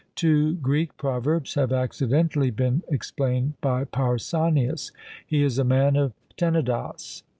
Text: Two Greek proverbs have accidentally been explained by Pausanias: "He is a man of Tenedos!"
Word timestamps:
Two 0.15 0.55
Greek 0.55 0.97
proverbs 0.97 1.53
have 1.53 1.71
accidentally 1.71 2.49
been 2.49 2.81
explained 2.87 3.53
by 3.61 3.83
Pausanias: 3.85 4.91
"He 5.27 5.43
is 5.43 5.59
a 5.59 5.63
man 5.63 5.95
of 5.95 6.13
Tenedos!" 6.37 7.21